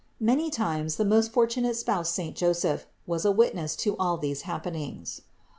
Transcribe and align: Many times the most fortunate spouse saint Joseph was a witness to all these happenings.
Many 0.19 0.49
times 0.49 0.95
the 0.95 1.05
most 1.05 1.31
fortunate 1.31 1.75
spouse 1.75 2.09
saint 2.09 2.35
Joseph 2.35 2.87
was 3.05 3.23
a 3.23 3.31
witness 3.31 3.75
to 3.75 3.95
all 3.97 4.17
these 4.17 4.41
happenings. 4.49 5.21